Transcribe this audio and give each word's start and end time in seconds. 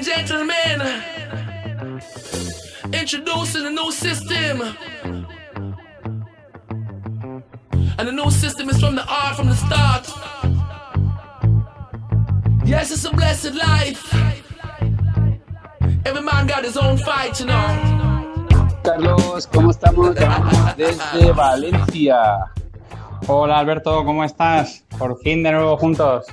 and 0.00 0.06
gentlemen, 0.06 0.80
introducing 2.92 3.66
a 3.66 3.70
new 3.70 3.92
system. 3.92 4.62
And 7.98 8.08
the 8.08 8.12
new 8.12 8.30
system 8.30 8.70
is 8.70 8.80
from 8.80 8.94
the 8.94 9.04
art 9.06 9.36
from 9.36 9.48
the 9.48 9.56
start. 9.56 10.08
Yes, 12.64 12.90
it's 12.90 13.04
a 13.04 13.10
blessed 13.10 13.54
life. 13.54 14.14
Every 16.06 16.22
man 16.22 16.46
got 16.46 16.64
his 16.64 16.76
own 16.76 16.96
fight, 16.96 17.38
you 17.40 17.46
know. 17.46 18.46
Carlos, 18.82 19.46
¿cómo 19.48 19.70
estamos? 19.70 20.14
Desde 20.76 21.32
Valencia. 21.34 22.50
Hola 23.26 23.58
Alberto, 23.58 24.02
¿cómo 24.04 24.24
estás? 24.24 24.82
Por 24.98 25.18
fin 25.18 25.42
de 25.42 25.52
nuevo 25.52 25.76
juntos. 25.76 26.24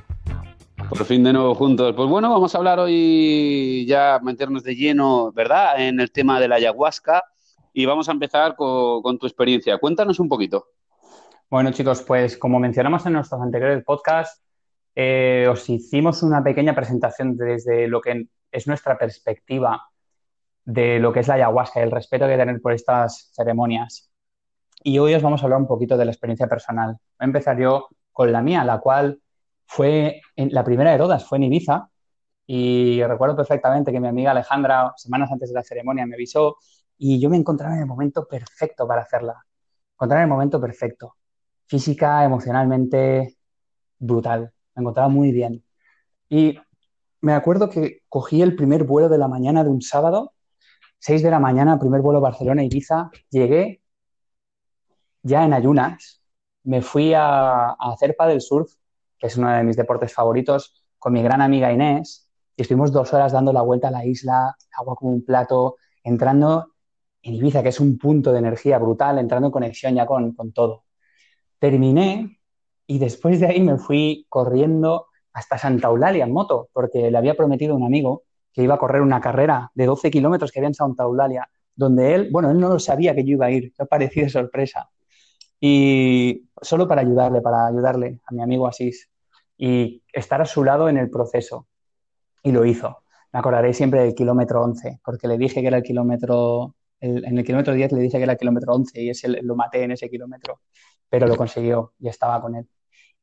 Por 0.98 1.06
fin 1.06 1.24
de 1.24 1.32
nuevo 1.32 1.54
juntos. 1.54 1.94
Pues 1.96 2.10
bueno, 2.10 2.32
vamos 2.32 2.56
a 2.56 2.58
hablar 2.58 2.80
hoy 2.80 3.86
ya, 3.88 4.20
meternos 4.24 4.64
de 4.64 4.76
lleno, 4.76 5.32
¿verdad?, 5.32 5.80
en 5.80 6.00
el 6.00 6.12
tema 6.12 6.40
de 6.40 6.48
la 6.48 6.56
ayahuasca 6.56 7.24
y 7.72 7.86
vamos 7.86 8.10
a 8.10 8.14
empezar 8.14 8.56
con, 8.56 9.20
tu 9.20 9.28
experiencia. 9.28 9.78
Cuéntanos 9.78 10.20
un 10.20 10.28
poquito. 10.28 10.70
Bueno 11.52 11.70
chicos, 11.70 12.02
pues 12.02 12.36
como 12.36 12.60
mencionamos 12.60 13.06
en 13.06 13.14
nuestros 13.14 13.40
anteriores 13.40 13.84
podcasts, 13.84 14.42
eh, 14.96 15.48
os 15.48 15.70
hicimos 15.70 16.24
una 16.24 16.44
pequeña 16.44 16.74
presentación 16.74 17.38
desde 17.38 17.88
lo 17.88 18.02
que 18.02 18.26
es 18.52 18.66
nuestra 18.66 18.98
perspectiva 18.98 19.84
de 20.66 20.98
lo 20.98 21.14
que 21.14 21.20
es 21.20 21.28
la 21.28 21.36
ayahuasca 21.36 21.80
y 21.80 21.84
el 21.84 21.92
respeto 21.92 22.26
que 22.26 22.32
hay 22.32 22.38
que 22.40 22.46
tener 22.46 22.60
por 22.60 22.74
estas 22.74 23.32
ceremonias. 23.36 24.10
Y 24.82 24.98
hoy 24.98 25.14
os 25.14 25.22
vamos 25.22 25.42
a 25.42 25.44
hablar 25.44 25.60
un 25.60 25.68
poquito 25.68 25.96
de 25.96 26.06
la 26.06 26.12
experiencia 26.12 26.48
personal. 26.48 26.94
Voy 26.94 27.00
a 27.20 27.26
empezar 27.26 27.60
yo 27.60 27.88
con 28.12 28.32
la 28.32 28.42
mía, 28.42 28.64
la 28.64 28.80
cual 28.80 29.22
fue 29.68 30.22
en, 30.36 30.50
la 30.52 30.64
primera 30.64 30.92
de 30.92 30.98
todas, 30.98 31.26
fue 31.26 31.38
en 31.38 31.44
Ibiza. 31.44 31.90
Y 32.48 33.04
recuerdo 33.04 33.36
perfectamente 33.36 33.92
que 33.92 34.00
mi 34.00 34.08
amiga 34.08 34.32
Alejandra, 34.32 34.94
semanas 34.96 35.32
antes 35.32 35.50
de 35.50 35.56
la 35.56 35.64
ceremonia, 35.64 36.06
me 36.06 36.16
avisó 36.16 36.58
y 36.98 37.20
yo 37.20 37.30
me 37.30 37.38
encontraba 37.38 37.76
en 37.76 37.82
el 37.82 37.86
momento 37.86 38.28
perfecto 38.28 38.88
para 38.88 39.02
hacerla. 39.02 39.46
Encontraba 39.96 40.22
en 40.24 40.30
el 40.30 40.34
momento 40.34 40.60
perfecto. 40.62 41.16
Física, 41.68 42.24
emocionalmente, 42.24 43.38
brutal. 44.00 44.54
Me 44.76 44.82
encontraba 44.82 45.10
muy 45.10 45.32
bien. 45.32 45.64
Y 46.30 46.58
me 47.22 47.34
acuerdo 47.34 47.70
que 47.70 48.04
cogí 48.10 48.42
el 48.42 48.56
primer 48.56 48.86
vuelo 48.86 49.10
de 49.10 49.18
la 49.18 49.28
mañana 49.28 49.64
de 49.64 49.70
un 49.70 49.82
sábado, 49.82 50.34
6 51.00 51.24
de 51.24 51.32
la 51.32 51.40
mañana, 51.40 51.80
primer 51.80 52.02
vuelo 52.02 52.22
Barcelona-Ibiza. 52.22 53.12
Llegué 53.30 53.82
ya 55.24 55.44
en 55.46 55.54
ayunas. 55.54 56.22
Me 56.64 56.82
fui 56.82 57.14
a, 57.14 57.70
a 57.72 57.92
hacer 57.94 58.16
paddle 58.16 58.40
surf 58.40 58.72
que 59.18 59.28
es 59.28 59.38
uno 59.38 59.50
de 59.52 59.64
mis 59.64 59.76
deportes 59.76 60.14
favoritos, 60.14 60.84
con 61.00 61.14
mi 61.14 61.22
gran 61.22 61.42
amiga 61.42 61.72
Inés, 61.72 62.30
y 62.56 62.64
estuvimos 62.64 62.92
dos 62.92 63.14
horas 63.14 63.32
dando 63.32 63.54
la 63.54 63.62
vuelta 63.62 63.90
a 63.90 63.92
la 63.92 64.06
isla, 64.06 64.56
agua 64.78 64.96
como 64.96 65.12
un 65.12 65.24
plato, 65.24 65.78
entrando 66.04 66.74
en 67.22 67.36
Ibiza, 67.36 67.62
que 67.62 67.70
es 67.70 67.80
un 67.80 67.98
punto 67.98 68.32
de 68.32 68.40
energía 68.40 68.80
brutal, 68.80 69.20
entrando 69.20 69.48
en 69.48 69.52
conexión 69.52 69.96
ya 69.96 70.06
con, 70.06 70.34
con 70.34 70.54
todo. 70.54 70.86
Terminé 71.60 72.40
y 72.88 73.00
después 73.00 73.40
de 73.40 73.48
ahí 73.48 73.62
me 73.62 73.78
fui 73.78 74.26
corriendo 74.30 75.08
hasta 75.34 75.58
Santa 75.58 75.90
Eulalia 75.90 76.24
en 76.24 76.34
moto, 76.34 76.70
porque 76.74 77.12
le 77.12 77.18
había 77.18 77.36
prometido 77.36 77.74
a 77.74 77.78
un 77.78 77.84
amigo 77.84 78.24
que 78.52 78.64
iba 78.64 78.76
a 78.76 78.80
correr 78.80 79.04
una 79.04 79.22
carrera 79.22 79.70
de 79.76 79.86
12 79.86 80.10
kilómetros 80.10 80.52
que 80.52 80.60
había 80.60 80.70
en 80.70 80.74
Santa 80.74 81.04
Eulalia, 81.04 81.48
donde 81.76 82.16
él, 82.16 82.30
bueno, 82.32 82.50
él 82.50 82.60
no 82.60 82.70
lo 82.70 82.80
sabía 82.80 83.14
que 83.14 83.24
yo 83.24 83.34
iba 83.34 83.46
a 83.46 83.52
ir, 83.52 83.72
me 83.78 83.84
ha 83.84 83.86
parecido 83.86 84.30
sorpresa. 84.30 84.90
Y 85.60 86.47
solo 86.62 86.88
para 86.88 87.02
ayudarle, 87.02 87.42
para 87.42 87.68
ayudarle 87.68 88.20
a 88.26 88.34
mi 88.34 88.42
amigo 88.42 88.68
Asís 88.68 89.10
y 89.58 90.04
estar 90.14 90.42
a 90.42 90.46
su 90.46 90.64
lado 90.64 90.90
en 90.90 90.98
el 90.98 91.10
proceso. 91.10 91.68
Y 92.44 92.52
lo 92.52 92.66
hizo. 92.66 93.04
Me 93.34 93.40
acordaré 93.40 93.74
siempre 93.74 94.02
del 94.02 94.16
kilómetro 94.16 94.64
11, 94.64 95.02
porque 95.04 95.28
le 95.28 95.38
dije 95.38 95.62
que 95.62 95.68
era 95.68 95.78
el 95.78 95.84
kilómetro, 95.84 96.76
en 97.00 97.38
el 97.38 97.44
kilómetro 97.44 97.74
10 97.74 97.92
le 97.92 98.02
dije 98.02 98.18
que 98.18 98.24
era 98.24 98.34
el 98.34 98.38
kilómetro 98.40 98.74
11 98.74 99.02
y 99.02 99.10
ese, 99.10 99.28
lo 99.28 99.56
maté 99.56 99.84
en 99.84 99.92
ese 99.92 100.10
kilómetro, 100.10 100.62
pero 101.10 101.28
lo 101.28 101.36
consiguió 101.36 101.94
y 102.00 102.08
estaba 102.08 102.42
con 102.42 102.56
él. 102.56 102.68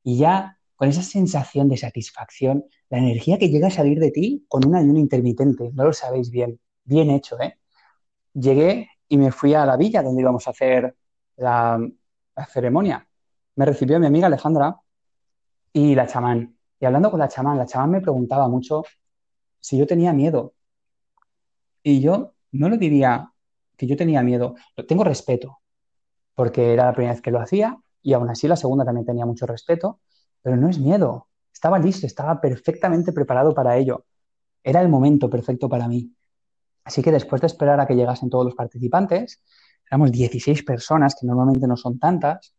Y 0.03 0.19
ya 0.19 0.59
con 0.77 0.89
esa 0.89 1.03
sensación 1.03 1.69
de 1.69 1.77
satisfacción, 1.77 2.65
la 2.91 2.99
energía 2.99 3.39
que 3.39 3.49
llega 3.49 3.69
a 3.69 3.71
salir 3.71 3.99
de 3.99 4.11
ti 4.11 4.45
con 4.49 4.67
un 4.67 4.77
ayuno 4.77 4.99
intermitente, 4.99 5.71
no 5.73 5.85
lo 5.85 5.93
sabéis 5.93 6.31
bien, 6.31 6.61
bien 6.85 7.11
hecho, 7.11 7.41
¿eh? 7.41 7.59
Llegué 8.35 8.89
y 9.09 9.17
me 9.17 9.31
fui 9.31 9.55
a 9.55 9.65
la 9.65 9.77
villa 9.77 10.03
donde 10.03 10.21
íbamos 10.21 10.47
a 10.47 10.51
hacer 10.51 10.95
la 11.37 11.81
ceremonia. 12.53 13.09
Me 13.57 13.65
recibió 13.65 13.99
mi 14.01 14.07
amiga 14.07 14.27
Alejandra 14.27 14.77
y 15.73 15.95
la 15.95 16.07
chamán. 16.07 16.57
Y 16.81 16.87
hablando 16.87 17.11
con 17.11 17.21
la 17.21 17.29
chamán, 17.29 17.59
la 17.59 17.67
chamán 17.67 17.91
me 17.91 18.01
preguntaba 18.01 18.49
mucho 18.49 18.85
si 19.61 19.79
yo 19.79 19.87
tenía 19.87 20.13
miedo. 20.13 20.55
Y 21.83 22.01
yo 22.01 22.35
no 22.53 22.69
le 22.69 22.79
diría 22.79 23.33
que 23.77 23.87
yo 23.87 23.97
tenía 23.97 24.23
miedo. 24.23 24.55
Tengo 24.89 25.05
respeto, 25.05 25.61
porque 26.35 26.73
era 26.73 26.87
la 26.87 26.93
primera 26.93 27.15
vez 27.15 27.23
que 27.23 27.31
lo 27.31 27.41
hacía 27.41 27.79
y 28.03 28.13
aún 28.13 28.29
así 28.29 28.47
la 28.49 28.57
segunda 28.57 28.85
también 28.85 29.07
tenía 29.07 29.27
mucho 29.27 29.47
respeto, 29.47 30.01
pero 30.43 30.57
no 30.57 30.69
es 30.69 30.79
miedo. 30.79 31.29
Estaba 31.53 31.79
listo, 31.79 32.07
estaba 32.07 32.41
perfectamente 32.41 33.13
preparado 33.13 33.55
para 33.55 33.77
ello. 33.77 34.05
Era 34.63 34.81
el 34.81 34.89
momento 34.89 35.31
perfecto 35.31 35.69
para 35.69 35.89
mí. 35.89 36.15
Así 36.85 37.03
que 37.03 37.11
después 37.11 37.41
de 37.41 37.47
esperar 37.47 37.81
a 37.81 37.87
que 37.87 37.95
llegasen 37.97 38.29
todos 38.29 38.45
los 38.45 38.55
participantes, 38.55 39.43
éramos 39.89 40.13
16 40.13 40.63
personas, 40.65 41.17
que 41.19 41.27
normalmente 41.27 41.67
no 41.67 41.77
son 41.77 41.99
tantas, 41.99 42.55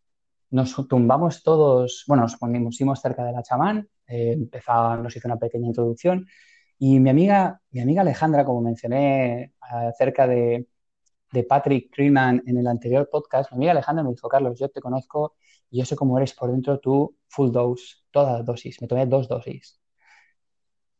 nos 0.51 0.75
tumbamos 0.87 1.43
todos, 1.43 2.03
bueno, 2.07 2.23
nos 2.23 2.37
pusimos 2.37 3.01
cerca 3.01 3.23
de 3.23 3.31
la 3.31 3.43
chamán, 3.43 3.89
eh, 4.07 4.37
nos 4.37 5.15
hizo 5.15 5.27
una 5.27 5.37
pequeña 5.37 5.67
introducción 5.67 6.25
y 6.77 6.99
mi 6.99 7.09
amiga, 7.09 7.61
mi 7.71 7.81
amiga 7.81 8.01
Alejandra, 8.01 8.45
como 8.45 8.61
mencioné 8.61 9.53
acerca 9.59 10.27
de, 10.27 10.67
de 11.31 11.43
Patrick 11.43 11.93
Freeman 11.93 12.43
en 12.45 12.57
el 12.57 12.67
anterior 12.67 13.09
podcast, 13.11 13.51
mi 13.51 13.57
amiga 13.57 13.71
Alejandra 13.71 14.03
me 14.03 14.11
dijo, 14.11 14.29
Carlos, 14.29 14.59
yo 14.59 14.69
te 14.69 14.81
conozco 14.81 15.35
y 15.69 15.79
yo 15.79 15.85
sé 15.85 15.95
cómo 15.95 16.17
eres 16.17 16.33
por 16.33 16.51
dentro 16.51 16.79
tú, 16.79 17.17
full 17.27 17.51
dose, 17.51 17.95
toda 18.11 18.43
dosis, 18.43 18.81
me 18.81 18.87
tomé 18.87 19.05
dos 19.05 19.27
dosis. 19.27 19.79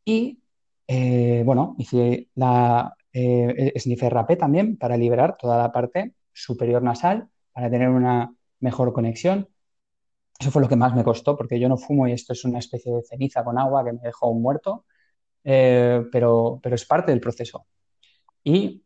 Y 0.04 0.42
eh, 0.88 1.44
bueno, 1.46 1.76
hice 1.78 2.30
la 2.36 2.96
eh, 3.12 3.74
sniffer 3.78 4.14
rapé 4.14 4.36
también 4.36 4.78
para 4.78 4.98
liberar 4.98 5.38
toda 5.38 5.58
la 5.58 5.72
parte 5.72 6.14
superior 6.34 6.84
nasal, 6.84 7.30
para 7.54 7.70
tener 7.70 7.90
una 7.90 8.36
mejor 8.66 8.92
conexión. 8.92 9.48
Eso 10.40 10.52
fue 10.52 10.62
lo 10.62 10.68
que 10.68 10.76
más 10.76 10.94
me 10.94 11.04
costó, 11.04 11.38
porque 11.38 11.60
yo 11.60 11.70
no 11.70 11.78
fumo 11.78 12.08
y 12.08 12.12
esto 12.12 12.34
es 12.34 12.44
una 12.44 12.60
especie 12.60 12.92
de 12.94 13.04
ceniza 13.04 13.44
con 13.46 13.58
agua 13.58 13.86
que 13.86 13.94
me 13.94 14.02
dejó 14.04 14.34
muerto, 14.34 14.86
eh, 15.44 16.04
pero, 16.12 16.60
pero 16.62 16.76
es 16.76 16.86
parte 16.86 17.12
del 17.12 17.22
proceso. 17.22 17.66
Y 18.44 18.84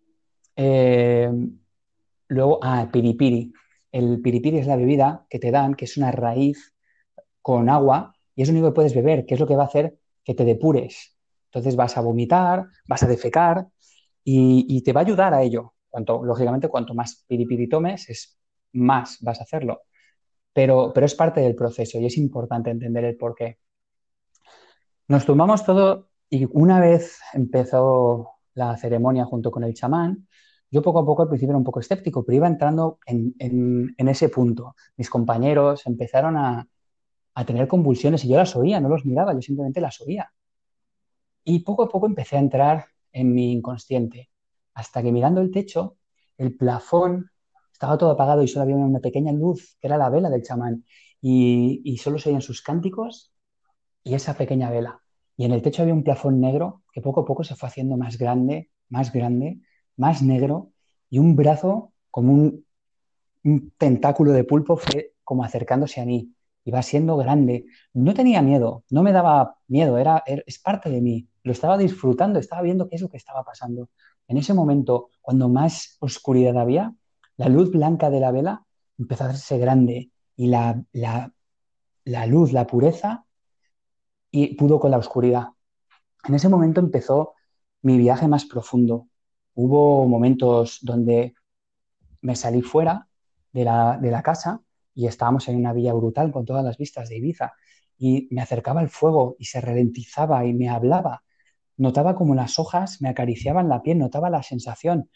eh, 0.55 1.31
luego, 2.27 2.59
ah, 2.61 2.89
piripiri. 2.91 3.51
El 3.91 4.21
piripiri 4.21 4.59
es 4.59 4.67
la 4.67 4.75
bebida 4.75 5.25
que 5.29 5.39
te 5.39 5.51
dan, 5.51 5.73
que 5.73 5.85
es 5.85 5.97
una 5.97 6.11
raíz 6.11 6.75
con 7.41 7.69
agua, 7.69 8.13
y 8.35 8.43
es 8.43 8.49
lo 8.49 8.53
único 8.53 8.67
que 8.69 8.75
puedes 8.75 8.93
beber, 8.93 9.25
que 9.25 9.33
es 9.33 9.39
lo 9.39 9.47
que 9.47 9.55
va 9.55 9.63
a 9.63 9.67
hacer 9.67 9.97
que 10.23 10.35
te 10.35 10.45
depures. 10.45 11.17
Entonces 11.45 11.75
vas 11.75 11.97
a 11.97 12.01
vomitar, 12.01 12.67
vas 12.87 13.01
a 13.03 13.07
defecar 13.07 13.67
y, 14.23 14.65
y 14.69 14.83
te 14.83 14.93
va 14.93 15.01
a 15.01 15.03
ayudar 15.05 15.33
a 15.33 15.41
ello. 15.41 15.73
Cuanto, 15.89 16.23
lógicamente, 16.23 16.67
cuanto 16.69 16.93
más 16.93 17.25
piripiri 17.27 17.67
tomes, 17.67 18.09
es 18.09 18.39
más 18.73 19.17
vas 19.21 19.39
a 19.39 19.43
hacerlo. 19.43 19.83
Pero, 20.53 20.91
pero 20.93 21.05
es 21.05 21.15
parte 21.15 21.41
del 21.41 21.55
proceso 21.55 21.99
y 21.99 22.05
es 22.05 22.17
importante 22.17 22.69
entender 22.69 23.05
el 23.05 23.17
por 23.17 23.35
qué. 23.35 23.59
Nos 25.07 25.25
tomamos 25.25 25.65
todo 25.65 26.09
y 26.29 26.47
una 26.51 26.79
vez 26.79 27.19
empezó 27.33 28.31
la 28.53 28.77
ceremonia 28.77 29.25
junto 29.25 29.51
con 29.51 29.63
el 29.63 29.73
chamán, 29.73 30.27
yo 30.71 30.81
poco 30.83 30.99
a 30.99 31.05
poco 31.05 31.23
al 31.23 31.29
principio 31.29 31.51
era 31.51 31.57
un 31.57 31.63
poco 31.63 31.79
escéptico, 31.79 32.23
pero 32.23 32.35
iba 32.35 32.47
entrando 32.47 32.99
en, 33.05 33.33
en, 33.39 34.07
ese 34.07 34.29
punto. 34.29 34.75
Mis 34.97 35.09
compañeros 35.09 35.85
empezaron 35.87 36.37
a, 36.37 36.67
a, 37.33 37.45
tener 37.45 37.67
convulsiones 37.67 38.23
y 38.23 38.29
yo 38.29 38.37
las 38.37 38.55
oía, 38.55 38.79
no 38.79 38.89
los 38.89 39.05
miraba, 39.05 39.33
yo 39.33 39.41
simplemente 39.41 39.81
las 39.81 39.99
oía. 40.01 40.31
Y 41.43 41.59
poco 41.59 41.83
a 41.83 41.89
poco 41.89 42.05
empecé 42.05 42.35
a 42.35 42.39
entrar 42.39 42.85
en 43.11 43.33
mi 43.33 43.51
inconsciente, 43.51 44.29
hasta 44.75 45.01
que 45.01 45.11
mirando 45.11 45.41
el 45.41 45.49
techo, 45.49 45.97
el 46.37 46.55
plafón 46.55 47.31
estaba 47.79 47.97
todo 47.97 48.11
apagado 48.11 48.43
y 48.43 48.47
solo 48.49 48.63
había 48.63 48.75
una 48.75 48.99
pequeña 48.99 49.31
luz, 49.31 49.77
que 49.79 49.87
era 49.87 49.97
la 49.97 50.09
vela 50.09 50.29
del 50.29 50.43
chamán, 50.43 50.83
y, 51.21 51.97
solo 51.97 52.19
se 52.19 52.27
oían 52.27 52.41
sus 52.41 52.61
cánticos 52.61 53.31
y 54.03 54.15
esa 54.15 54.33
pequeña 54.33 54.69
vela. 54.69 55.01
Y 55.37 55.45
en 55.45 55.53
el 55.53 55.61
techo 55.61 55.83
había 55.83 55.93
un 55.93 56.03
plafón 56.03 56.41
negro 56.41 56.83
que 56.91 56.99
poco 56.99 57.21
a 57.21 57.25
poco 57.25 57.45
se 57.45 57.55
fue 57.55 57.69
haciendo 57.69 57.95
más 57.95 58.17
grande, 58.17 58.69
más 58.89 59.13
grande, 59.13 59.61
más 59.95 60.21
negro, 60.21 60.73
y 61.09 61.19
un 61.19 61.37
brazo 61.37 61.93
como 62.11 62.33
un, 62.33 62.65
tentáculo 63.77 64.33
de 64.33 64.43
pulpo 64.43 64.75
fue 64.75 65.13
como 65.23 65.45
acercándose 65.45 66.01
a 66.01 66.05
mí. 66.05 66.33
Iba 66.65 66.81
siendo 66.81 67.15
grande. 67.15 67.65
No 67.93 68.13
tenía 68.13 68.41
miedo, 68.41 68.83
no 68.89 69.03
me 69.03 69.13
daba 69.13 69.55
miedo, 69.69 69.97
era, 69.97 70.21
era, 70.27 70.43
es 70.45 70.59
parte 70.59 70.89
de 70.89 70.99
mí. 70.99 71.29
Lo 71.43 71.53
estaba 71.53 71.77
disfrutando, 71.77 72.39
estaba 72.39 72.61
viendo 72.61 72.89
qué 72.89 72.97
es 72.97 73.01
lo 73.01 73.09
que 73.09 73.15
estaba 73.15 73.45
pasando. 73.45 73.89
En 74.27 74.35
ese 74.35 74.53
momento, 74.53 75.11
cuando 75.21 75.47
más 75.47 75.95
oscuridad 76.01 76.57
había, 76.57 76.93
la 77.39 77.47
luz 77.47 77.71
blanca 77.71 78.09
de 78.09 78.19
la 78.19 78.31
vela 78.31 78.65
empezó 78.97 79.23
a 79.23 79.27
hacerse 79.27 79.57
grande 79.57 80.11
y 80.35 80.47
la, 80.47 80.83
luz, 82.27 82.51
la 82.51 82.67
pureza, 82.67 83.25
y 84.29 84.55
pudo 84.55 84.77
con 84.77 84.91
la 84.91 84.97
oscuridad. 84.97 85.47
En 86.27 86.35
ese 86.35 86.49
momento 86.49 86.81
empezó 86.81 87.35
mi 87.81 87.97
viaje 87.97 88.27
más 88.27 88.43
profundo. 88.43 89.07
Hubo 89.53 90.05
momentos 90.05 90.79
donde 90.81 91.33
me 92.19 92.35
salí 92.35 92.61
fuera 92.61 93.07
de 93.53 93.63
la, 93.63 93.97
de 93.97 94.11
la 94.11 94.21
casa 94.21 94.61
y 94.93 95.07
estábamos 95.07 95.47
en 95.47 95.55
una 95.55 95.71
villa 95.71 95.93
brutal 95.93 96.33
con 96.33 96.43
todas 96.43 96.65
las 96.65 96.77
vistas 96.77 97.07
de 97.07 97.19
Ibiza 97.19 97.53
y 97.97 98.27
me 98.31 98.41
acercaba 98.41 98.81
el 98.81 98.89
fuego 98.89 99.37
y 99.39 99.45
se 99.45 99.61
ralentizaba 99.61 100.45
y 100.45 100.53
me 100.53 100.67
hablaba. 100.67 101.23
Notaba 101.77 102.15
como 102.15 102.35
las 102.35 102.59
hojas 102.59 103.01
me 103.01 103.07
acariciaban 103.07 103.69
la 103.69 103.81
piel, 103.81 103.97
notaba 103.97 104.29
la 104.29 104.43
sensación. 104.43 105.09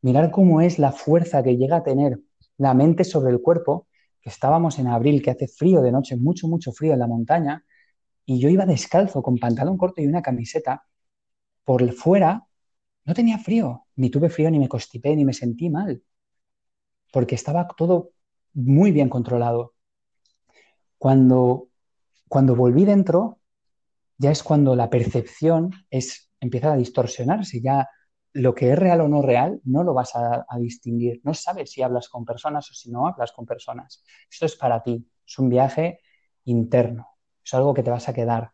Mirar 0.00 0.30
cómo 0.30 0.60
es 0.60 0.78
la 0.78 0.92
fuerza 0.92 1.42
que 1.42 1.56
llega 1.56 1.78
a 1.78 1.82
tener 1.82 2.20
la 2.56 2.74
mente 2.74 3.04
sobre 3.04 3.30
el 3.32 3.40
cuerpo, 3.40 3.88
que 4.20 4.30
estábamos 4.30 4.78
en 4.78 4.88
abril, 4.88 5.22
que 5.22 5.30
hace 5.30 5.48
frío 5.48 5.80
de 5.80 5.92
noche, 5.92 6.16
mucho, 6.16 6.48
mucho 6.48 6.72
frío 6.72 6.92
en 6.92 6.98
la 6.98 7.06
montaña, 7.06 7.64
y 8.24 8.38
yo 8.40 8.48
iba 8.48 8.66
descalzo 8.66 9.22
con 9.22 9.38
pantalón 9.38 9.76
corto 9.78 10.02
y 10.02 10.06
una 10.06 10.22
camiseta. 10.22 10.84
Por 11.64 11.92
fuera 11.92 12.46
no 13.04 13.14
tenía 13.14 13.38
frío, 13.38 13.86
ni 13.96 14.10
tuve 14.10 14.28
frío, 14.28 14.50
ni 14.50 14.58
me 14.58 14.68
constipé, 14.68 15.16
ni 15.16 15.24
me 15.24 15.32
sentí 15.32 15.70
mal, 15.70 16.02
porque 17.12 17.34
estaba 17.34 17.66
todo 17.76 18.10
muy 18.52 18.92
bien 18.92 19.08
controlado. 19.08 19.74
Cuando, 20.98 21.68
cuando 22.28 22.54
volví 22.54 22.84
dentro, 22.84 23.38
ya 24.18 24.30
es 24.30 24.42
cuando 24.42 24.76
la 24.76 24.90
percepción 24.90 25.70
es, 25.90 26.30
empieza 26.40 26.72
a 26.72 26.76
distorsionarse, 26.76 27.62
ya 27.62 27.88
lo 28.32 28.54
que 28.54 28.72
es 28.72 28.78
real 28.78 29.00
o 29.00 29.08
no 29.08 29.22
real 29.22 29.60
no 29.64 29.82
lo 29.82 29.94
vas 29.94 30.14
a, 30.14 30.46
distinguir. 30.58 31.20
No 31.24 31.34
sabes 31.34 31.72
si 31.72 31.82
hablas 31.82 32.08
con 32.08 32.24
personas 32.24 32.70
o 32.70 32.74
si 32.74 32.90
no 32.90 33.06
hablas 33.06 33.32
con 33.32 33.46
personas. 33.46 34.04
Esto 34.30 34.46
es 34.46 34.56
para 34.56 34.82
ti, 34.82 35.06
es 35.26 35.38
un 35.38 35.48
viaje 35.48 36.00
interno, 36.44 37.08
es 37.44 37.54
algo 37.54 37.74
que 37.74 37.82
te 37.82 37.90
vas 37.90 38.08
a 38.08 38.14
quedar. 38.14 38.52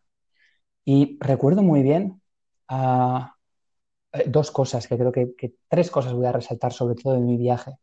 Y 0.83 1.17
recuerdo 1.19 1.63
muy 1.63 1.83
bien 1.83 2.21
uh, 2.71 3.25
dos 4.27 4.51
cosas, 4.51 4.87
que 4.87 4.97
creo 4.97 5.11
que, 5.11 5.55
tres 5.67 5.91
cosas 5.91 6.13
voy 6.13 6.25
a 6.27 6.31
resaltar 6.31 6.73
sobre 6.73 6.95
todo 6.95 7.13
de 7.13 7.21
mi 7.21 7.37
viaje. 7.37 7.77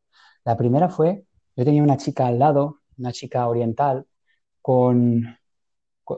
La 0.44 0.56
primera 0.56 0.88
fue, 0.88 1.26
yo 1.56 1.64
tenía 1.64 1.82
una 1.82 1.96
chica 1.96 2.26
al 2.26 2.38
lado, 2.38 2.80
una 2.98 3.12
chica 3.12 3.48
oriental, 3.48 4.06
con 4.60 5.38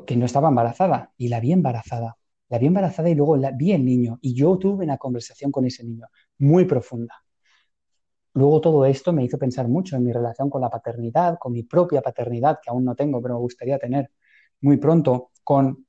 que 0.07 0.17
no 0.17 0.27
estaba 0.27 0.49
embarazada 0.49 1.13
y 1.17 1.29
la 1.29 1.41
vi 1.41 1.53
embarazada 1.53 2.17
la 2.49 2.59
vi 2.59 2.67
embarazada 2.67 3.09
y 3.09 3.15
luego 3.15 3.37
la, 3.37 3.51
vi 3.51 3.73
el 3.73 3.85
niño 3.85 4.19
y 4.21 4.35
yo 4.35 4.59
tuve 4.59 4.85
una 4.85 4.99
conversación 4.99 5.51
con 5.51 5.65
ese 5.67 5.85
niño 5.85 6.07
muy 6.39 6.65
profunda. 6.65 7.15
Luego 8.35 8.61
todo 8.61 8.85
esto 8.85 9.13
me 9.13 9.25
hizo 9.25 9.39
pensar 9.39 9.69
mucho 9.69 9.97
en 9.97 10.05
mi 10.05 10.13
relación 10.13 10.51
con 10.51 10.61
la 10.61 10.69
paternidad, 10.69 11.39
con 11.39 11.53
mi 11.53 11.63
propia 11.63 12.03
paternidad, 12.03 12.59
que 12.63 12.71
aún 12.71 12.85
no 12.85 12.95
tengo, 12.97 13.23
pero 13.23 13.35
me 13.35 13.41
gustaría 13.41 13.79
tener 13.79 14.11
muy 14.61 14.77
pronto, 14.77 15.31
con, 15.45 15.87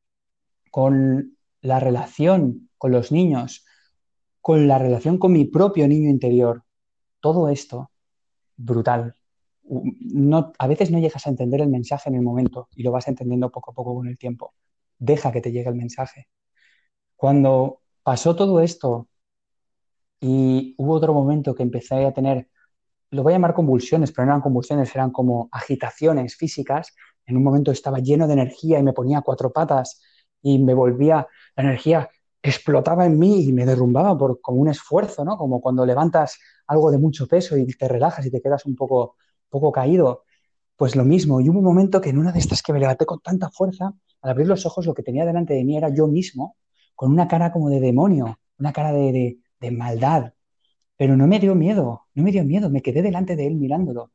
con 0.70 1.38
la 1.62 1.80
relación 1.80 2.70
con 2.78 2.92
los 2.92 3.12
niños, 3.12 3.66
con 4.42 4.68
la 4.68 4.78
relación 4.78 5.18
con 5.18 5.32
mi 5.32 5.46
propio 5.46 5.88
niño 5.88 6.10
interior. 6.10 6.64
Todo 7.20 7.50
esto, 7.50 7.90
brutal. 8.58 9.16
No, 9.64 10.54
a 10.60 10.68
veces 10.68 10.92
no 10.92 11.00
llegas 11.00 11.26
a 11.26 11.32
entender 11.32 11.62
el 11.62 11.70
mensaje 11.70 12.10
en 12.10 12.16
el 12.16 12.22
momento 12.22 12.68
y 12.76 12.84
lo 12.84 12.92
vas 12.92 13.08
entendiendo 13.08 13.50
poco 13.50 13.72
a 13.72 13.74
poco 13.74 13.96
con 13.96 14.08
el 14.08 14.20
tiempo. 14.20 14.54
Deja 15.00 15.32
que 15.32 15.42
te 15.42 15.52
llegue 15.52 15.70
el 15.70 15.76
mensaje. 15.76 16.28
Cuando 17.16 17.82
pasó 18.04 18.36
todo 18.36 18.60
esto 18.60 19.08
y 20.20 20.76
hubo 20.78 20.94
otro 20.94 21.14
momento 21.14 21.56
que 21.56 21.64
empecé 21.64 22.06
a 22.06 22.14
tener, 22.14 22.50
lo 23.12 23.24
voy 23.24 23.34
a 23.34 23.36
llamar 23.36 23.54
convulsiones, 23.54 24.12
pero 24.12 24.26
no 24.26 24.32
eran 24.34 24.42
convulsiones, 24.42 24.94
eran 24.96 25.12
como 25.12 25.50
agitaciones 25.52 26.36
físicas. 26.36 26.94
En 27.26 27.38
un 27.38 27.44
momento 27.44 27.72
estaba 27.72 28.00
lleno 28.00 28.28
de 28.28 28.34
energía 28.34 28.80
y 28.80 28.84
me 28.84 28.94
ponía 28.94 29.22
cuatro 29.22 29.52
patas 29.52 30.02
y 30.42 30.60
me 30.60 30.74
volvía, 30.74 31.28
la 31.56 31.64
energía 31.64 32.10
explotaba 32.44 33.06
en 33.06 33.18
mí 33.18 33.44
y 33.46 33.54
me 33.54 33.66
derrumbaba 33.66 34.18
por 34.18 34.40
como 34.42 34.62
un 34.62 34.70
esfuerzo, 34.70 35.26
¿no? 35.26 35.38
Como 35.38 35.62
cuando 35.62 35.86
levantas 35.86 36.40
algo 36.68 36.92
de 36.92 37.00
mucho 37.00 37.28
peso 37.28 37.58
y 37.58 37.66
te 37.66 37.88
relajas 37.88 38.26
y 38.26 38.32
te 38.32 38.42
quedas 38.42 38.66
un 38.66 38.76
poco, 38.76 39.16
poco 39.50 39.72
caído. 39.72 40.24
Pues 40.76 40.96
lo 40.96 41.06
mismo, 41.06 41.42
y 41.42 41.50
hubo 41.50 41.60
un 41.60 41.66
momento 41.66 42.02
que 42.02 42.10
en 42.10 42.18
una 42.18 42.32
de 42.32 42.40
estas 42.40 42.62
que 42.62 42.74
me 42.74 42.80
levanté 42.80 43.06
con 43.06 43.20
tanta 43.22 43.50
fuerza, 43.50 43.94
al 44.22 44.32
abrir 44.32 44.48
los 44.48 44.66
ojos 44.66 44.86
lo 44.86 44.94
que 44.94 45.04
tenía 45.04 45.26
delante 45.26 45.54
de 45.54 45.64
mí 45.64 45.78
era 45.78 45.90
yo 45.90 46.08
mismo, 46.08 46.58
con 46.96 47.12
una 47.12 47.28
cara 47.28 47.52
como 47.52 47.70
de 47.70 47.80
demonio, 47.80 48.40
una 48.58 48.74
cara 48.74 48.92
de, 48.94 49.38
maldad. 49.72 50.34
Pero 50.98 51.18
no 51.18 51.28
me 51.28 51.40
dio 51.40 51.56
miedo, 51.56 52.06
no 52.14 52.24
me 52.24 52.32
dio 52.32 52.44
miedo, 52.46 52.70
me 52.70 52.82
quedé 52.82 53.02
delante 53.02 53.36
de 53.36 53.48
él 53.48 53.56
mirándolo. 53.56 54.12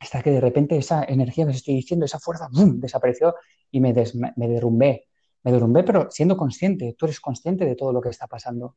Hasta 0.00 0.22
que 0.22 0.30
de 0.30 0.40
repente 0.40 0.76
esa 0.76 1.04
energía 1.04 1.44
que 1.44 1.50
os 1.50 1.56
estoy 1.56 1.74
diciendo, 1.74 2.06
esa 2.06 2.18
fuerza, 2.18 2.48
¡bum! 2.50 2.80
desapareció 2.80 3.34
y 3.70 3.80
me, 3.80 3.92
des, 3.92 4.18
derrumbé. 4.36 5.06
Me 5.44 5.52
derrumbé, 5.52 5.84
pero 5.84 6.10
siendo 6.10 6.36
consciente, 6.36 6.94
tú 6.98 7.06
eres 7.06 7.20
consciente 7.20 7.64
de 7.64 7.76
todo 7.76 7.92
lo 7.92 8.00
que 8.00 8.08
está 8.08 8.26
pasando. 8.26 8.76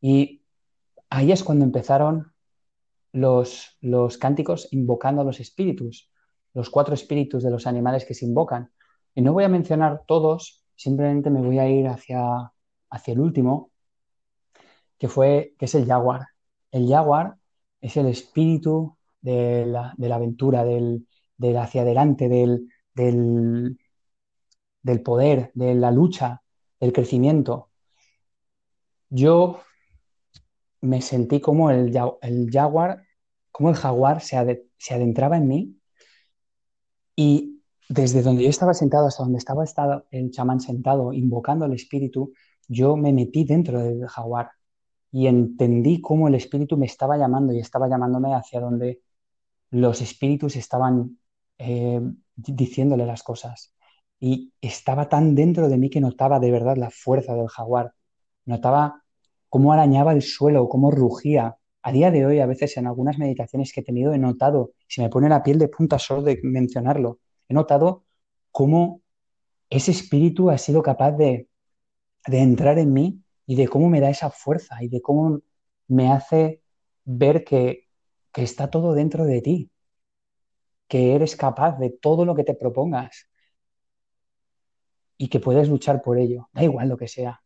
Y 0.00 0.42
ahí 1.10 1.30
es 1.30 1.44
cuando 1.44 1.64
empezaron 1.64 2.32
los, 3.12 3.76
los 3.80 4.18
cánticos 4.18 4.68
invocando 4.72 5.22
a 5.22 5.24
los 5.24 5.40
espíritus, 5.40 6.10
los 6.54 6.70
cuatro 6.70 6.94
espíritus 6.94 7.42
de 7.42 7.50
los 7.50 7.66
animales 7.66 8.04
que 8.04 8.14
se 8.14 8.24
invocan. 8.24 8.72
Y 9.14 9.22
no 9.22 9.32
voy 9.32 9.44
a 9.44 9.48
mencionar 9.48 10.02
todos, 10.06 10.57
simplemente 10.78 11.28
me 11.28 11.42
voy 11.42 11.58
a 11.58 11.68
ir 11.68 11.88
hacia, 11.88 12.52
hacia 12.90 13.12
el 13.12 13.20
último, 13.20 13.72
que, 14.96 15.08
fue, 15.08 15.54
que 15.58 15.64
es 15.64 15.74
el 15.74 15.86
jaguar. 15.86 16.28
El 16.70 16.88
jaguar 16.88 17.36
es 17.80 17.96
el 17.96 18.06
espíritu 18.06 18.96
de 19.20 19.66
la, 19.66 19.92
de 19.96 20.08
la 20.08 20.14
aventura, 20.14 20.64
del, 20.64 21.08
del, 21.36 21.56
hacia 21.56 21.82
adelante, 21.82 22.28
del, 22.28 22.68
del, 22.94 23.76
del 24.82 25.02
poder, 25.02 25.50
de 25.54 25.74
la 25.74 25.90
lucha, 25.90 26.42
del 26.78 26.92
crecimiento. 26.92 27.70
Yo 29.10 29.60
me 30.80 31.02
sentí 31.02 31.40
como 31.40 31.70
el, 31.72 31.92
el 32.22 32.50
jaguar, 32.52 33.02
como 33.50 33.70
el 33.70 33.74
jaguar 33.74 34.20
se, 34.20 34.68
se 34.76 34.94
adentraba 34.94 35.38
en 35.38 35.48
mí 35.48 35.76
y 37.16 37.57
desde 37.88 38.22
donde 38.22 38.44
yo 38.44 38.50
estaba 38.50 38.74
sentado 38.74 39.06
hasta 39.06 39.22
donde 39.22 39.38
estaba 39.38 39.64
el 40.10 40.30
chamán 40.30 40.60
sentado, 40.60 41.12
invocando 41.12 41.64
al 41.64 41.72
espíritu, 41.72 42.32
yo 42.68 42.96
me 42.96 43.12
metí 43.12 43.44
dentro 43.44 43.80
del 43.82 44.06
jaguar 44.06 44.50
y 45.10 45.26
entendí 45.26 46.00
cómo 46.00 46.28
el 46.28 46.34
espíritu 46.34 46.76
me 46.76 46.86
estaba 46.86 47.16
llamando 47.16 47.52
y 47.52 47.60
estaba 47.60 47.88
llamándome 47.88 48.34
hacia 48.34 48.60
donde 48.60 49.00
los 49.70 50.00
espíritus 50.02 50.56
estaban 50.56 51.18
eh, 51.58 52.00
diciéndole 52.36 53.06
las 53.06 53.22
cosas. 53.22 53.74
Y 54.20 54.52
estaba 54.60 55.08
tan 55.08 55.34
dentro 55.34 55.68
de 55.68 55.78
mí 55.78 55.90
que 55.90 56.00
notaba 56.00 56.40
de 56.40 56.50
verdad 56.50 56.76
la 56.76 56.90
fuerza 56.90 57.34
del 57.34 57.48
jaguar. 57.48 57.94
Notaba 58.44 59.02
cómo 59.48 59.72
arañaba 59.72 60.12
el 60.12 60.22
suelo, 60.22 60.68
cómo 60.68 60.90
rugía. 60.90 61.56
A 61.82 61.92
día 61.92 62.10
de 62.10 62.26
hoy, 62.26 62.40
a 62.40 62.46
veces 62.46 62.76
en 62.76 62.86
algunas 62.86 63.18
meditaciones 63.18 63.72
que 63.72 63.80
he 63.80 63.84
tenido, 63.84 64.12
he 64.12 64.18
notado, 64.18 64.72
se 64.88 65.02
me 65.02 65.08
pone 65.08 65.28
la 65.28 65.42
piel 65.42 65.58
de 65.58 65.68
punta 65.68 65.98
solo 65.98 66.22
de 66.22 66.40
mencionarlo, 66.42 67.20
he 67.48 67.54
notado 67.54 68.04
cómo 68.50 69.02
ese 69.70 69.90
espíritu 69.90 70.50
ha 70.50 70.58
sido 70.58 70.82
capaz 70.82 71.12
de, 71.12 71.48
de 72.26 72.38
entrar 72.38 72.78
en 72.78 72.92
mí 72.92 73.22
y 73.46 73.56
de 73.56 73.68
cómo 73.68 73.88
me 73.88 74.00
da 74.00 74.10
esa 74.10 74.30
fuerza 74.30 74.82
y 74.82 74.88
de 74.88 75.00
cómo 75.02 75.40
me 75.88 76.12
hace 76.12 76.62
ver 77.04 77.44
que, 77.44 77.88
que 78.32 78.42
está 78.42 78.70
todo 78.70 78.94
dentro 78.94 79.24
de 79.24 79.40
ti, 79.40 79.70
que 80.86 81.14
eres 81.14 81.36
capaz 81.36 81.78
de 81.78 81.90
todo 81.90 82.24
lo 82.24 82.34
que 82.34 82.44
te 82.44 82.54
propongas 82.54 83.28
y 85.16 85.28
que 85.28 85.40
puedes 85.40 85.68
luchar 85.68 86.02
por 86.02 86.18
ello. 86.18 86.48
Da 86.52 86.62
igual 86.62 86.88
lo 86.88 86.96
que 86.96 87.08
sea, 87.08 87.42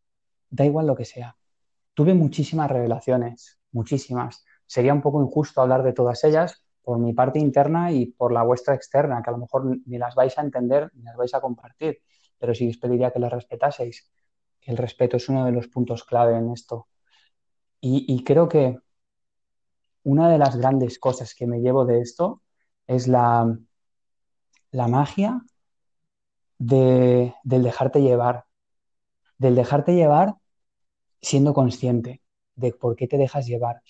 da 0.50 0.64
igual 0.64 0.87
lo 0.87 0.97
que 0.97 1.04
sea. 1.04 1.37
Tuve 1.94 2.14
muchísimas 2.14 2.71
revelaciones, 2.71 3.59
muchísimas. 3.73 4.44
Sería 4.66 4.94
un 4.94 5.02
poco 5.02 5.23
injusto 5.23 5.61
hablar 5.61 5.82
de 5.82 5.92
todas 5.92 6.23
ellas, 6.25 6.64
por 6.83 6.99
mi 6.99 7.12
parte 7.12 7.39
interna 7.39 7.93
y 7.93 8.07
por 8.07 8.33
la 8.33 8.43
vuestra 8.43 8.75
externa, 8.75 9.23
que 9.23 9.31
a 9.31 9.33
lo 9.33 9.39
mejor 9.39 9.79
ni 9.87 9.99
las 9.99 10.15
vais 10.15 10.37
a 10.39 10.43
entender 10.43 10.91
ni 10.95 11.03
las 11.03 11.17
vais 11.17 11.35
a 11.35 11.41
compartir, 11.41 12.01
pero 12.39 12.55
sí 12.55 12.69
os 12.69 12.77
pediría 12.77 13.11
que 13.12 13.21
las 13.21 13.33
respetaseis. 13.33 14.11
El 14.61 14.77
respeto 14.77 15.17
es 15.17 15.29
uno 15.29 15.45
de 15.45 15.53
los 15.53 15.69
puntos 15.69 16.05
clave 16.05 16.37
en 16.37 16.51
esto. 16.51 16.89
Y, 17.85 18.23
creo 18.23 18.49
que 18.49 18.79
una 20.05 20.31
de 20.31 20.39
las 20.39 20.57
grandes 20.57 21.01
cosas 21.01 21.35
que 21.35 21.49
me 21.49 21.61
llevo 21.61 21.85
de 21.85 22.01
esto 22.01 22.43
es 22.87 23.09
la, 23.09 23.59
la 24.71 24.87
magia 24.87 25.43
de, 26.59 27.35
del 27.43 27.65
dejarte 27.65 28.03
llevar, 28.03 28.45
del 29.37 29.57
dejarte 29.57 29.95
llevar 29.95 30.37
siendo 31.21 31.55
consciente 31.55 32.23
de 32.55 32.73
por 32.73 32.95
qué 32.95 33.09
te 33.09 33.19
dejas 33.19 33.47
llevar, 33.47 33.83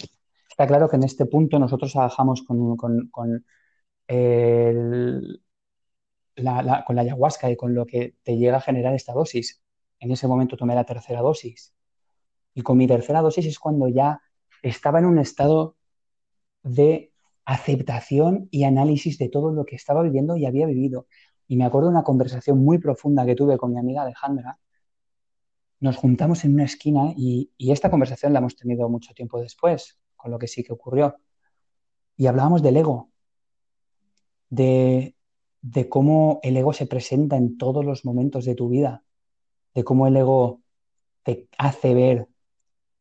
Está 0.53 0.67
claro 0.67 0.87
que 0.87 0.97
en 0.97 1.05
este 1.05 1.25
punto 1.25 1.59
nosotros 1.59 1.93
trabajamos 1.93 2.43
con, 2.43 2.77
con, 2.77 3.09
con, 3.09 3.47
la 6.37 6.85
ayahuasca 6.87 7.51
y 7.51 7.57
con 7.57 7.75
lo 7.75 7.87
que 7.87 8.17
te 8.23 8.37
llega 8.37 8.59
a 8.59 8.61
generar 8.61 8.93
esta 8.95 9.15
dosis. 9.15 9.63
En 9.99 10.11
ese 10.11 10.29
momento 10.29 10.59
tomé 10.59 10.75
la 10.75 10.85
tercera 10.85 11.23
dosis. 11.23 11.75
Y 12.53 12.61
con 12.61 12.77
mi 12.77 12.87
tercera 12.87 13.23
dosis 13.23 13.47
es 13.47 13.59
cuando 13.59 13.89
ya 13.89 14.21
estaba 14.61 14.99
en 14.99 15.07
un 15.07 15.19
estado 15.19 15.77
de 16.63 17.15
aceptación 17.47 18.49
y 18.51 18.65
análisis 18.65 19.17
de 19.17 19.31
todo 19.31 19.53
lo 19.53 19.65
que 19.65 19.77
estaba 19.77 20.03
viviendo 20.03 20.37
y 20.37 20.45
había 20.45 20.67
vivido. 20.67 21.07
Y 21.49 21.57
me 21.57 21.65
acuerdo 21.65 21.89
de 21.89 21.95
una 21.95 22.05
conversación 22.05 22.59
muy 22.63 22.77
profunda 22.77 23.25
que 23.25 23.35
tuve 23.35 23.57
con 23.57 23.73
mi 23.73 23.79
amiga 23.79 24.03
Alejandra, 24.03 24.59
nos 25.81 25.97
juntamos 25.97 26.45
en 26.45 26.53
una 26.53 26.65
esquina 26.65 27.15
y, 27.17 27.51
esta 27.59 27.91
conversación 27.91 28.35
la 28.35 28.41
hemos 28.41 28.55
tenido 28.55 28.87
mucho 28.91 29.15
tiempo 29.15 29.41
después, 29.41 30.02
con 30.23 30.31
lo 30.31 30.38
que 30.38 30.47
sí 30.47 30.62
que 30.62 30.73
ocurrió. 30.73 31.17
Y 32.17 32.26
hablábamos 32.26 32.62
del 32.62 32.76
ego, 32.76 33.11
de, 34.49 35.17
de 35.62 35.88
cómo 35.88 36.38
el 36.45 36.57
ego 36.57 36.73
se 36.73 36.87
presenta 36.87 37.37
en 37.37 37.59
todos 37.59 37.85
los 37.85 38.05
momentos 38.05 38.45
de 38.45 38.55
tu 38.55 38.69
vida, 38.69 39.02
de 39.75 39.83
cómo 39.83 40.07
el 40.07 40.17
ego 40.17 40.61
te 41.25 41.49
hace 41.59 41.95
ver 41.95 42.29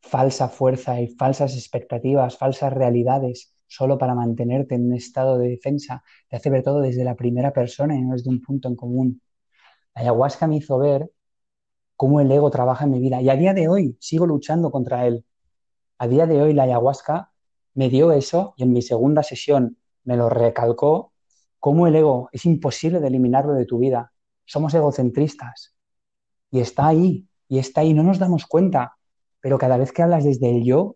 falsa 0.02 0.50
fuerza 0.50 1.00
y 1.00 1.10
falsas 1.10 1.56
expectativas, 1.56 2.38
falsas 2.38 2.74
realidades, 2.74 3.54
solo 3.68 4.00
para 4.00 4.16
mantenerte 4.16 4.76
en 4.76 4.88
un 4.88 4.94
estado 4.96 5.38
de 5.38 5.50
defensa. 5.50 6.04
Te 6.28 6.38
hace 6.38 6.50
ver 6.50 6.64
todo 6.64 6.82
desde 6.82 7.04
la 7.04 7.16
primera 7.16 7.54
persona 7.54 7.96
y 7.96 8.02
no 8.02 8.14
desde 8.14 8.30
un 8.32 8.42
punto 8.42 8.68
en 8.68 8.76
común. 8.76 9.22
La 9.94 10.02
ayahuasca 10.02 10.48
me 10.48 10.58
hizo 10.58 10.80
ver 10.80 11.12
cómo 11.96 12.20
el 12.20 12.32
ego 12.32 12.50
trabaja 12.50 12.86
en 12.86 12.92
mi 12.92 13.00
vida 13.00 13.22
y 13.22 13.30
a 13.30 13.36
día 13.36 13.54
de 13.54 13.68
hoy 13.68 13.96
sigo 14.00 14.26
luchando 14.26 14.72
contra 14.72 15.06
él. 15.06 15.24
A 16.02 16.08
día 16.08 16.26
de 16.26 16.42
hoy 16.42 16.54
la 16.54 16.64
ayahuasca 16.64 17.32
me 17.76 17.88
dio 17.88 18.12
eso 18.12 18.56
y 18.58 18.64
en 18.64 18.74
mi 18.74 18.82
segunda 18.82 19.22
sesión 19.22 19.78
me 20.04 20.18
lo 20.18 20.30
recalcó, 20.32 21.14
cómo 21.60 21.86
el 21.86 21.96
ego 21.96 22.28
es 22.32 22.48
imposible 22.48 23.00
de 23.00 23.08
eliminarlo 23.08 23.54
de 23.54 23.68
tu 23.68 23.78
vida. 23.78 24.12
Somos 24.44 24.74
egocentristas 24.74 25.76
y 26.50 26.60
está 26.60 26.88
ahí, 26.88 27.28
y 27.48 27.60
está 27.60 27.82
ahí, 27.82 27.94
no 27.94 28.02
nos 28.02 28.18
damos 28.18 28.48
cuenta, 28.48 28.98
pero 29.42 29.60
cada 29.60 29.78
vez 29.78 29.92
que 29.92 30.02
hablas 30.02 30.24
desde 30.24 30.50
el 30.50 30.64
yo 30.64 30.96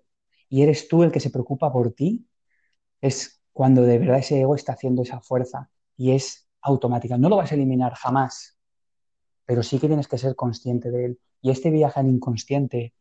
y 0.49 0.63
eres 0.63 0.87
tú 0.87 1.03
el 1.03 1.11
que 1.11 1.19
se 1.19 1.29
preocupa 1.29 1.71
por 1.71 1.91
ti, 1.93 2.27
es 2.99 3.39
cuando 3.53 3.83
de 3.83 3.99
verdad 3.99 4.17
ese 4.17 4.41
ego 4.41 4.55
está 4.55 4.73
haciendo 4.73 5.03
esa 5.03 5.21
fuerza 5.21 5.69
y 5.95 6.13
es 6.13 6.47
automática. 6.61 7.15
No 7.19 7.29
lo 7.29 7.35
vas 7.35 7.51
a 7.51 7.53
eliminar 7.53 7.93
jamás, 7.93 8.57
pero 9.45 9.61
sí 9.61 9.77
que 9.77 9.85
tienes 9.85 10.07
que 10.07 10.17
ser 10.17 10.35
consciente 10.35 10.89
de 10.89 11.05
él. 11.05 11.19
Y 11.41 11.51
este 11.51 11.69
viaje 11.69 11.99
al 11.99 12.07
inconsciente 12.07 12.95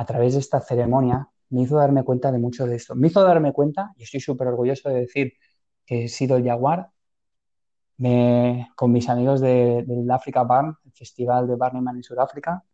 a 0.00 0.06
través 0.06 0.32
de 0.32 0.40
esta 0.40 0.60
ceremonia 0.60 1.28
me 1.50 1.60
hizo 1.60 1.76
darme 1.76 2.04
cuenta 2.04 2.32
de 2.32 2.38
mucho 2.38 2.66
de 2.66 2.76
esto. 2.76 2.94
Me 2.94 3.08
hizo 3.08 3.22
darme 3.22 3.52
cuenta, 3.52 3.92
y 3.98 4.04
estoy 4.04 4.20
súper 4.20 4.46
orgulloso 4.48 4.88
de 4.88 5.00
decir 5.00 5.34
que 5.84 6.04
he 6.04 6.08
sido 6.08 6.38
el 6.38 6.44
jaguar, 6.44 6.88
con 8.76 8.92
mis 8.92 9.10
amigos 9.10 9.42
del 9.42 10.10
Africa 10.10 10.42
Barn, 10.44 10.74
el 10.86 10.92
festival 10.92 11.46
de 11.46 11.56
Man 11.58 11.96
en 11.96 12.02
Sudáfrica, 12.02 12.64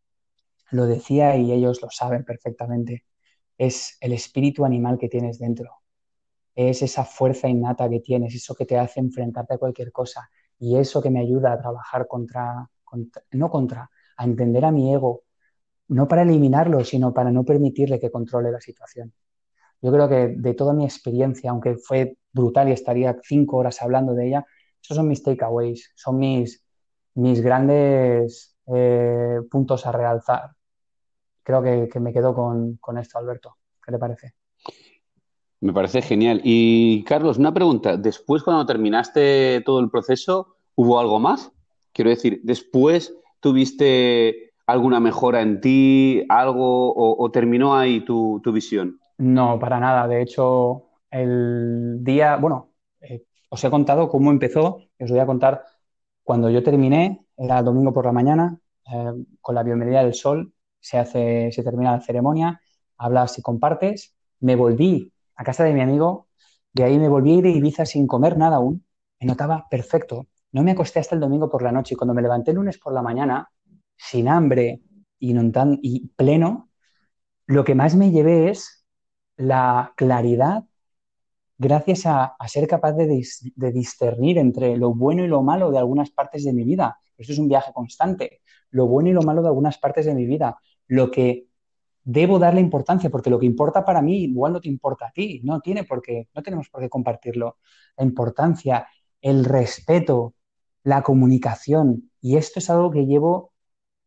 lo 0.71 0.87
decía 0.87 1.37
y 1.37 1.51
ellos 1.51 1.83
lo 1.83 1.91
saben 1.91 2.25
perfectamente. 2.25 3.05
Es 3.59 3.99
el 4.01 4.13
espíritu 4.13 4.65
animal 4.65 4.97
que 4.97 5.09
tienes 5.09 5.41
dentro. 5.41 5.83
Es 6.55 6.81
esa 6.81 7.05
fuerza 7.05 7.49
innata 7.49 7.91
que 7.91 7.99
tienes, 7.99 8.37
eso 8.37 8.55
que 8.55 8.67
te 8.67 8.79
hace 8.79 9.01
enfrentarte 9.01 9.55
a 9.55 9.59
cualquier 9.59 9.91
cosa. 9.91 10.31
Y 10.61 10.77
eso 10.77 11.03
que 11.03 11.11
me 11.11 11.19
ayuda 11.19 11.55
a 11.55 11.59
trabajar 11.59 12.07
contra, 12.07 12.71
no 13.33 13.51
contra, 13.51 13.91
a 14.17 14.25
entender 14.25 14.65
a 14.65 14.71
mi 14.71 14.95
ego, 14.95 15.25
no 15.89 16.09
para 16.09 16.23
eliminarlo, 16.23 16.85
sino 16.85 17.13
para 17.13 17.31
no 17.31 17.45
permitirle 17.45 18.01
que 18.01 18.11
controle 18.11 18.51
la 18.51 18.61
situación. 18.61 19.13
Yo 19.83 19.93
creo 19.93 20.09
que 20.09 20.35
de 20.37 20.55
toda 20.55 20.73
mi 20.73 20.85
experiencia, 20.85 21.51
aunque 21.51 21.77
fue 21.77 22.17
brutal 22.33 22.69
y 22.69 22.73
estaría 22.73 23.17
cinco 23.23 23.59
horas 23.59 23.83
hablando 23.83 24.15
de 24.15 24.29
ella, 24.29 24.47
esos 24.83 24.97
son 24.97 25.09
mis 25.09 25.23
takeaways, 25.23 25.93
son 25.95 26.19
mis, 26.19 26.65
mis 27.15 27.41
grandes 27.41 28.57
eh, 28.67 29.41
puntos 29.51 29.87
a 29.87 29.93
realzar. 29.93 30.51
Creo 31.43 31.63
que, 31.63 32.01
me 32.01 32.13
quedo 32.13 32.35
con, 32.35 32.99
esto, 32.99 33.19
Alberto. 33.19 33.57
¿Qué 33.85 33.93
te 33.93 33.99
parece? 33.99 34.35
Me 35.61 35.73
parece 35.73 36.03
genial. 36.03 36.41
Y 36.43 37.05
Carlos, 37.05 37.39
una 37.39 37.55
pregunta. 37.55 37.97
Después, 37.97 38.43
cuando 38.43 38.67
terminaste 38.67 39.63
todo 39.65 39.79
el 39.79 39.89
proceso, 39.89 40.57
¿hubo 40.75 40.99
algo 40.99 41.21
más? 41.21 41.53
Quiero 41.93 42.11
decir, 42.11 42.41
después 42.43 43.15
tuviste 43.41 44.55
alguna 44.67 45.01
mejora 45.01 45.43
en 45.43 45.61
ti, 45.61 46.25
algo, 46.29 46.93
o, 46.95 47.31
terminó 47.31 47.77
ahí 47.77 48.05
tu, 48.05 48.41
tu, 48.43 48.53
visión? 48.53 49.01
No, 49.19 49.59
para 49.59 49.81
nada. 49.81 50.09
De 50.09 50.23
hecho, 50.23 50.89
el 51.11 51.99
día, 52.03 52.37
bueno, 52.37 52.71
os 53.49 53.65
he 53.65 53.71
contado 53.71 54.09
cómo 54.09 54.31
empezó, 54.31 54.83
os 54.99 55.11
voy 55.11 55.21
a 55.21 55.27
contar 55.27 55.65
cuando 56.23 56.51
yo 56.51 56.63
terminé, 56.63 57.25
era 57.37 57.63
domingo 57.63 57.93
por 57.93 58.07
la 58.07 58.13
mañana, 58.13 58.59
eh, 58.93 59.13
con 59.41 59.55
la 59.55 59.63
bienvenida 59.63 60.03
del 60.03 60.15
sol, 60.15 60.53
se, 60.81 60.99
hace, 60.99 61.51
se 61.53 61.63
termina 61.63 61.93
la 61.93 62.01
ceremonia, 62.01 62.61
hablas 62.99 63.39
y 63.39 63.43
compartes, 63.43 64.17
me 64.41 64.57
volví 64.57 65.13
a 65.37 65.45
casa 65.45 65.65
de 65.65 65.73
mi 65.73 65.81
amigo, 65.81 66.29
de 66.73 66.85
ahí 66.85 66.99
me 66.99 67.09
volví 67.09 67.33
a 67.33 67.35
ir 67.37 67.47
a 67.47 67.51
Ibiza 67.51 67.87
sin 67.87 68.07
comer 68.07 68.37
nada 68.37 68.57
aún, 68.57 68.85
me 69.21 69.27
notaba 69.27 69.67
perfecto, 69.71 70.27
no 70.53 70.63
me 70.63 70.73
acosté 70.73 70.99
hasta 70.99 71.15
el 71.15 71.21
domingo 71.21 71.49
por 71.49 71.63
la 71.63 71.73
noche. 71.73 71.95
Y 71.95 71.97
cuando 71.97 72.15
me 72.15 72.23
levanté 72.23 72.51
el 72.51 72.57
lunes 72.57 72.79
por 72.79 72.93
la 72.93 73.03
mañana, 73.03 73.51
sin 73.97 74.29
hambre 74.29 74.83
y, 75.19 75.35
tan, 75.51 75.81
pleno, 76.17 76.71
lo 77.47 77.65
que 77.65 77.75
más 77.75 77.95
me 77.97 78.11
llevé 78.11 78.51
es 78.51 78.85
la 79.37 79.93
claridad 79.97 80.65
gracias 81.59 82.07
a, 82.07 82.37
ser 82.49 82.67
capaz 82.69 82.93
de, 82.93 83.07
discernir 83.73 84.39
entre 84.39 84.77
lo 84.77 84.95
bueno 84.95 85.25
y 85.25 85.29
lo 85.29 85.43
malo 85.43 85.71
de 85.71 85.79
algunas 85.79 86.11
partes 86.11 86.45
de 86.45 86.53
mi 86.53 86.65
vida. 86.65 86.99
Esto 87.17 87.33
es 87.33 87.39
un 87.39 87.49
viaje 87.49 87.73
constante. 87.73 88.43
Lo 88.71 88.87
bueno 88.87 89.09
y 89.09 89.13
lo 89.13 89.23
malo 89.23 89.43
de 89.43 89.49
algunas 89.49 89.79
partes 89.79 90.07
de 90.07 90.15
mi 90.15 90.27
vida. 90.27 90.59
Lo 90.87 91.11
que 91.11 91.47
debo 92.05 92.39
darle 92.39 92.61
importancia, 92.61 93.11
porque 93.11 93.31
lo 93.31 93.39
que 93.39 93.47
importa 93.47 93.85
para 93.85 94.03
mí 94.03 94.25
igual 94.25 94.53
no 94.53 94.61
te 94.61 94.69
importa 94.69 95.07
a 95.07 95.13
ti. 95.13 95.41
No 95.45 95.61
tiene 95.61 95.85
por 95.85 96.03
qué, 96.03 96.29
no 96.35 96.43
tenemos 96.43 96.69
por 96.69 96.83
qué 96.83 96.89
compartirlo. 96.89 97.59
La 97.97 98.05
importancia, 98.05 98.87
el 99.21 99.45
respeto, 99.45 100.35
la 100.83 101.03
comunicación. 101.03 102.11
Y 102.21 102.37
esto 102.37 102.59
es 102.59 102.71
algo 102.71 102.91
que 102.91 103.07
llevo, 103.07 103.53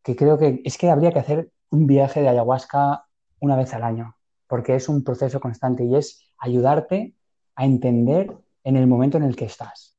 que 0.04 0.16
creo 0.16 0.38
que 0.38 0.62
es 0.64 0.78
que 0.78 0.90
habría 0.90 1.12
que 1.12 1.20
hacer 1.20 1.52
un 1.70 1.88
viaje 1.88 2.22
de 2.22 2.30
ayahuasca 2.30 3.06
una 3.40 3.56
vez 3.56 3.74
al 3.74 3.84
año, 3.84 4.16
porque 4.48 4.76
es 4.76 4.90
un 4.90 5.04
proceso 5.04 5.40
constante 5.40 5.84
y 5.84 5.96
es 5.96 6.22
ayudarte 6.38 7.16
a 7.56 7.66
entender 7.66 8.36
en 8.64 8.76
el 8.76 8.88
momento 8.88 9.18
en 9.18 9.24
el 9.24 9.36
que 9.36 9.46
estás, 9.46 9.98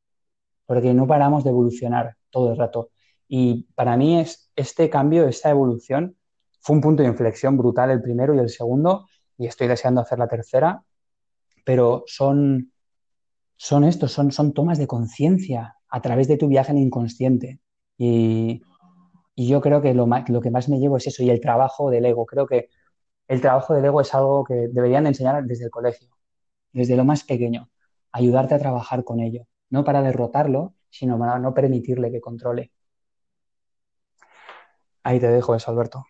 porque 0.66 0.94
no 0.94 1.06
paramos 1.06 1.44
de 1.44 1.50
evolucionar 1.50 2.16
todo 2.30 2.52
el 2.52 2.58
rato. 2.58 2.90
Y 3.28 3.68
para 3.74 3.96
mí 3.96 4.18
es 4.18 4.50
este 4.56 4.90
cambio, 4.90 5.28
esta 5.28 5.50
evolución, 5.50 6.16
fue 6.60 6.76
un 6.76 6.82
punto 6.82 7.02
de 7.02 7.08
inflexión 7.08 7.56
brutal 7.56 7.90
el 7.90 8.02
primero 8.02 8.34
y 8.34 8.38
el 8.38 8.50
segundo, 8.50 9.06
y 9.38 9.46
estoy 9.46 9.68
deseando 9.68 10.00
hacer 10.00 10.18
la 10.18 10.28
tercera, 10.28 10.82
pero 11.64 12.04
son, 12.06 12.72
son 13.56 13.84
estos, 13.84 14.12
son, 14.12 14.32
son 14.32 14.52
tomas 14.52 14.78
de 14.78 14.86
conciencia 14.86 15.76
a 15.88 16.02
través 16.02 16.28
de 16.28 16.36
tu 16.36 16.48
viaje 16.48 16.72
en 16.72 16.78
inconsciente. 16.78 17.60
Y, 17.96 18.62
y 19.40 19.48
yo 19.48 19.62
creo 19.62 19.80
que 19.80 19.94
lo, 19.94 20.06
lo, 20.28 20.40
que 20.42 20.50
más 20.50 20.68
me 20.68 20.78
llevo 20.78 20.98
es 20.98 21.06
eso, 21.06 21.22
y 21.22 21.30
el 21.30 21.40
trabajo 21.40 21.88
del 21.88 22.04
ego. 22.04 22.26
Creo 22.26 22.46
que 22.46 22.68
el 23.26 23.40
trabajo 23.40 23.72
del 23.72 23.86
ego 23.86 24.02
es 24.02 24.14
algo 24.14 24.44
que 24.44 24.68
deberían 24.68 25.04
de 25.04 25.10
enseñar 25.10 25.42
desde 25.44 25.64
el 25.64 25.70
colegio 25.70 26.10
desde 26.72 26.94
lo 26.94 27.06
más 27.06 27.24
pequeño, 27.24 27.70
ayudarte 28.12 28.54
a 28.54 28.58
trabajar 28.58 29.02
con 29.02 29.18
ello, 29.18 29.46
no 29.70 29.82
para 29.82 30.02
derrotarlo, 30.02 30.74
sino 30.90 31.18
para 31.18 31.38
no 31.38 31.54
permitirle 31.54 32.12
que 32.12 32.20
controle. 32.20 32.70
Ahí 35.04 35.18
te 35.18 35.28
dejo 35.28 35.54
eso, 35.54 35.70
Alberto. 35.70 36.04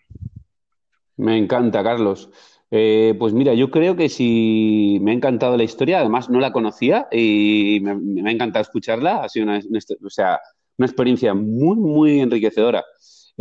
Me 1.17 1.39
encanta, 1.39 1.85
Carlos. 1.85 2.31
Eh, 2.73 3.15
pues 3.17 3.33
mira, 3.33 3.55
yo 3.55 3.71
creo 3.71 3.95
que 3.95 4.09
si 4.09 4.99
me 5.03 5.13
ha 5.13 5.15
encantado 5.15 5.57
la 5.57 5.63
historia, 5.63 6.01
además 6.01 6.31
no 6.31 6.41
la 6.41 6.51
conocía 6.51 7.07
y 7.13 7.79
me, 7.81 8.29
ha 8.29 8.33
encantado 8.33 8.63
escucharla, 8.63 9.23
ha 9.23 9.29
sido 9.29 9.45
una, 9.45 9.61
o 10.05 10.11
sea, 10.11 10.41
una 10.79 10.87
experiencia 10.87 11.33
muy, 11.33 11.77
muy 11.77 12.21
enriquecedora. 12.21 12.85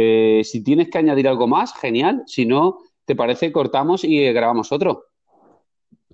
Eh, 0.01 0.45
si 0.45 0.63
tienes 0.63 0.89
que 0.89 0.97
añadir 0.97 1.27
algo 1.27 1.45
más, 1.45 1.73
genial. 1.73 2.23
Si 2.25 2.45
no, 2.45 2.79
¿te 3.03 3.17
parece? 3.17 3.51
Cortamos 3.51 4.05
y 4.05 4.31
grabamos 4.31 4.71
otro. 4.71 5.07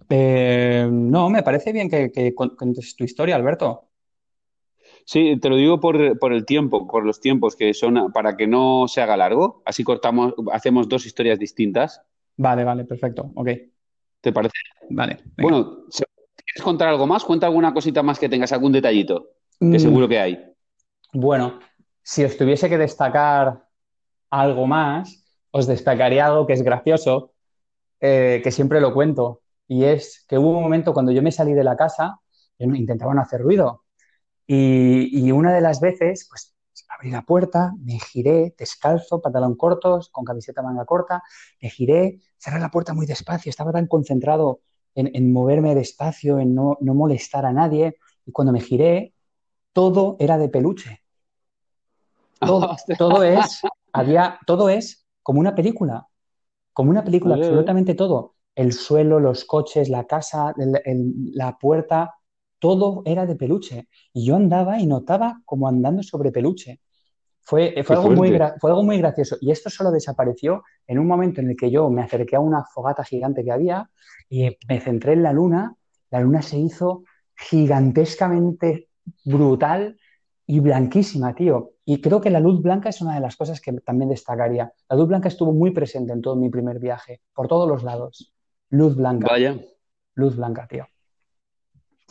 Eh, 0.10 0.88
no, 0.92 1.30
me 1.30 1.44
parece 1.44 1.72
bien 1.72 1.88
que, 1.88 2.34
cuentes 2.34 2.96
tu 2.96 3.04
historia, 3.04 3.36
Alberto. 3.36 3.90
Sí, 5.06 5.38
te 5.40 5.50
lo 5.50 5.56
digo 5.56 5.80
por, 5.80 5.98
el 6.02 6.46
tiempo, 6.48 6.88
por 6.88 7.06
los 7.06 7.20
tiempos 7.22 7.56
que 7.56 7.76
son 7.76 8.12
para 8.12 8.36
que 8.36 8.48
no 8.48 8.88
se 8.88 9.02
haga 9.02 9.16
largo. 9.16 9.62
Así 9.66 9.84
cortamos, 9.84 10.34
hacemos 10.52 10.90
dos 10.90 11.06
historias 11.06 11.38
distintas. 11.38 12.02
Vale, 12.38 12.64
vale, 12.64 12.86
perfecto. 12.86 13.32
Ok. 13.36 13.50
¿Te 14.20 14.34
parece? 14.34 14.56
Vale. 14.90 15.20
Bueno, 15.38 15.86
¿quieres 15.92 16.64
contar 16.64 16.88
algo 16.88 17.06
más? 17.06 17.24
Cuenta 17.24 17.46
alguna 17.46 17.72
cosita 17.72 18.02
más 18.02 18.18
que 18.18 18.30
tengas, 18.30 18.52
algún 18.52 18.72
detallito, 18.72 19.34
que 19.60 19.68
mm. 19.68 19.80
seguro 19.80 20.08
que 20.08 20.18
hay. 20.18 20.44
Bueno, 21.14 21.60
si 22.02 22.24
os 22.24 22.36
tuviese 22.36 22.68
que 22.68 22.80
destacar 22.80 23.65
algo 24.42 24.68
más, 24.68 25.24
os 25.52 25.68
destacaría 25.68 26.26
algo 26.26 26.46
que 26.46 26.54
es 26.54 26.62
gracioso, 26.62 27.34
eh, 28.02 28.42
que 28.44 28.52
siempre 28.52 28.82
lo 28.82 28.94
cuento, 28.94 29.42
y 29.68 29.86
es 29.86 30.26
que 30.28 30.38
hubo 30.38 30.50
un 30.50 30.62
momento 30.64 30.94
cuando 30.94 31.12
yo 31.12 31.22
me 31.22 31.32
salí 31.32 31.54
de 31.54 31.64
la 31.64 31.78
casa, 31.78 32.20
intentaba 32.60 33.14
no 33.14 33.22
hacer 33.22 33.42
ruido. 33.42 33.84
Y, 34.48 35.32
una 35.32 35.54
de 35.54 35.62
las 35.62 35.80
veces, 35.80 36.28
pues 36.30 36.54
abrí 36.90 37.10
la 37.10 37.24
puerta, 37.24 37.74
me 37.80 38.00
giré, 38.00 38.54
descalzo, 38.58 39.22
pantalón 39.22 39.56
cortos, 39.56 40.10
con 40.10 40.24
camiseta 40.24 40.62
manga 40.62 40.86
corta, 40.86 41.24
me 41.62 41.70
giré, 41.70 42.20
cerré 42.38 42.60
la 42.60 42.70
puerta 42.70 42.94
muy 42.94 43.06
despacio, 43.06 43.50
estaba 43.50 43.72
tan 43.72 43.88
concentrado 43.88 44.60
en, 44.94 45.34
moverme 45.34 45.74
despacio, 45.74 46.40
en 46.40 46.54
no, 46.54 46.78
molestar 46.82 47.46
a 47.46 47.54
nadie, 47.54 47.98
y 48.26 48.32
cuando 48.32 48.54
me 48.54 48.62
giré, 48.62 49.14
todo 49.74 50.16
era 50.20 50.38
de 50.38 50.50
peluche. 50.50 51.02
Todo, 52.46 52.76
todo 52.98 53.24
es, 53.24 53.62
había, 53.96 54.40
todo 54.46 54.70
es 54.70 55.06
como 55.24 55.40
una 55.40 55.56
película, 55.56 56.08
como 56.74 56.92
una 56.92 57.04
película, 57.04 57.36
absolutamente 57.36 57.96
todo. 57.96 58.36
El 58.54 58.74
suelo, 58.74 59.20
los 59.20 59.46
coches, 59.46 59.90
la 59.90 60.06
casa, 60.06 60.54
la 60.56 61.58
puerta, 61.58 62.14
todo 62.60 63.02
era 63.06 63.26
de 63.26 63.36
peluche. 63.36 63.88
Y 64.14 64.26
yo 64.26 64.36
andaba 64.36 64.80
y 64.80 64.86
notaba 64.86 65.42
como 65.46 65.68
andando 65.68 66.04
sobre 66.04 66.32
peluche. 66.32 66.82
Fue, 67.42 67.84
fue, 67.84 67.96
algo 67.96 68.10
muy 68.12 68.38
fue, 68.60 68.72
algo 68.72 68.84
muy 68.84 68.98
gracioso. 68.98 69.38
Y 69.40 69.52
esto 69.52 69.70
solo 69.70 69.92
desapareció 69.92 70.64
en 70.88 71.00
un 71.00 71.08
momento 71.08 71.42
en 71.42 71.52
el 71.52 71.56
que 71.56 71.70
yo 71.70 71.90
me 71.90 72.02
acerqué 72.02 72.36
a 72.36 72.40
una 72.40 72.64
fogata 72.64 73.04
gigante 73.04 73.44
que 73.44 73.52
había 73.52 73.90
y 74.30 74.58
me 74.68 74.80
centré 74.80 75.14
en 75.14 75.24
la 75.24 75.32
luna. 75.32 75.76
La 76.10 76.22
luna 76.22 76.42
se 76.42 76.58
hizo 76.58 77.04
gigantescamente 77.36 78.90
brutal 79.24 79.98
y 80.48 80.60
blanquísima, 80.60 81.36
tío. 81.36 81.75
Y 81.86 82.02
creo 82.02 82.20
que 82.20 82.32
la 82.32 82.40
luz 82.40 82.62
blanca 82.62 82.90
es 82.90 83.00
una 83.02 83.14
de 83.14 83.22
las 83.22 83.36
cosas 83.36 83.62
que 83.62 83.72
también 83.74 84.10
destacaría. 84.10 84.74
La 84.90 84.98
luz 84.98 85.08
blanca 85.08 85.28
estuvo 85.28 85.54
muy 85.54 85.72
presente 85.72 86.14
en 86.14 86.22
todo 86.22 86.36
mi 86.36 86.50
primer 86.50 86.80
viaje, 86.80 87.22
por 87.34 87.48
todos 87.48 87.70
los 87.70 87.84
lados. 87.84 88.34
Luz 88.70 88.96
blanca. 88.96 89.28
Vaya. 89.30 89.56
Luz 90.16 90.36
blanca, 90.36 90.68
tío. 90.68 90.88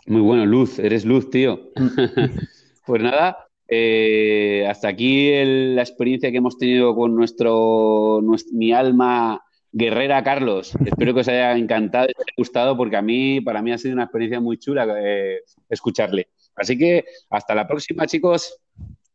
Muy 0.07 0.21
bueno, 0.21 0.47
Luz, 0.47 0.79
eres 0.79 1.05
Luz, 1.05 1.31
tío. 1.31 1.73
pues 2.87 3.03
nada, 3.03 3.49
eh, 3.67 4.67
hasta 4.69 4.89
aquí 4.89 5.33
la 5.45 5.83
experiencia 5.83 6.31
que 6.31 6.37
hemos 6.37 6.59
tenido 6.59 6.95
con 6.95 7.17
nuestro, 7.17 8.21
mi 8.53 8.73
alma 8.73 9.43
guerrera 9.73 10.23
Carlos. 10.23 10.75
Espero 10.87 11.15
que 11.15 11.21
os 11.21 11.29
haya 11.29 11.57
encantado 11.57 12.07
y 12.07 12.13
os 12.13 12.21
haya 12.21 12.35
gustado 12.37 12.77
porque 12.77 12.97
a 12.97 13.03
mí, 13.03 13.41
para 13.41 13.63
mí 13.63 13.73
ha 13.73 13.79
sido 13.79 13.95
una 13.95 14.05
experiencia 14.05 14.41
muy 14.41 14.59
chula 14.59 14.87
eh, 14.99 15.41
escucharle. 15.69 16.29
Así 16.55 16.79
que 16.79 17.05
hasta 17.31 17.55
la 17.55 17.67
próxima, 17.67 18.07
chicos. 18.07 18.61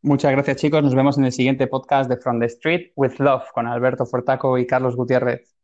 Muchas 0.01 0.31
gracias, 0.31 0.57
chicos. 0.57 0.81
Nos 0.83 0.95
vemos 0.95 1.17
en 1.17 1.25
el 1.25 1.31
siguiente 1.31 1.67
podcast 1.67 2.09
de 2.09 2.17
From 2.17 2.39
the 2.39 2.45
Street 2.47 2.91
with 2.95 3.19
Love 3.19 3.43
con 3.53 3.67
Alberto 3.67 4.05
Fortaco 4.05 4.57
y 4.57 4.65
Carlos 4.65 4.95
Gutiérrez. 4.95 5.58